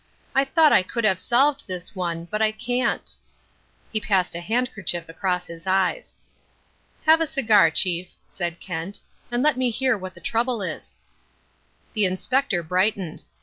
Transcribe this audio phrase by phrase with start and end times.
[0.33, 3.15] "I thought I could have solved this one, but I can't."
[3.93, 6.15] He passed a handkerchief across his eyes.
[7.05, 10.97] "Have a cigar, Chief," said Kent, "and let me hear what the trouble is."
[11.93, 13.25] The Inspector brightened.